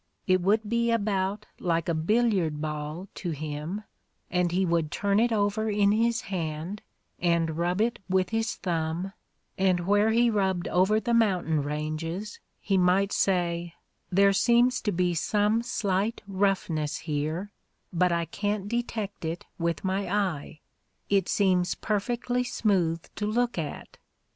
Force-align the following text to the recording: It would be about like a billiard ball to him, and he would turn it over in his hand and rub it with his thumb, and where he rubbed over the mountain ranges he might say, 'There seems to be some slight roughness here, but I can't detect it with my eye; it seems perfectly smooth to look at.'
It 0.25 0.41
would 0.41 0.67
be 0.67 0.89
about 0.89 1.45
like 1.59 1.87
a 1.87 1.93
billiard 1.93 2.59
ball 2.59 3.07
to 3.13 3.29
him, 3.29 3.83
and 4.31 4.51
he 4.51 4.65
would 4.65 4.89
turn 4.89 5.19
it 5.19 5.31
over 5.31 5.69
in 5.69 5.91
his 5.91 6.21
hand 6.21 6.81
and 7.19 7.55
rub 7.55 7.79
it 7.81 7.99
with 8.09 8.29
his 8.29 8.55
thumb, 8.55 9.13
and 9.59 9.81
where 9.81 10.09
he 10.09 10.31
rubbed 10.31 10.67
over 10.69 10.99
the 10.99 11.13
mountain 11.13 11.61
ranges 11.61 12.39
he 12.59 12.79
might 12.79 13.11
say, 13.11 13.75
'There 14.09 14.33
seems 14.33 14.81
to 14.81 14.91
be 14.91 15.13
some 15.13 15.61
slight 15.61 16.23
roughness 16.27 16.97
here, 17.05 17.51
but 17.93 18.11
I 18.11 18.25
can't 18.25 18.67
detect 18.67 19.23
it 19.23 19.45
with 19.59 19.83
my 19.83 20.11
eye; 20.11 20.61
it 21.11 21.29
seems 21.29 21.75
perfectly 21.75 22.43
smooth 22.43 23.03
to 23.17 23.27
look 23.27 23.59
at.' 23.59 23.99